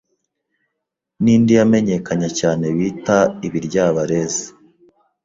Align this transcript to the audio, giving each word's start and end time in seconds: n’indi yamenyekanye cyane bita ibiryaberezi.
n’indi 1.23 1.51
yamenyekanye 1.59 2.29
cyane 2.39 2.65
bita 2.77 3.17
ibiryaberezi. 3.47 4.45